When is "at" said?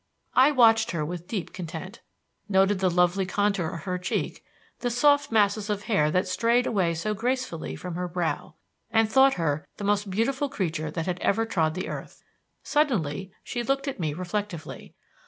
13.87-13.99